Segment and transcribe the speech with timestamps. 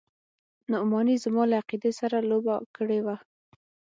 [0.71, 3.15] نعماني زما له عقيدې سره لوبه کړې وه.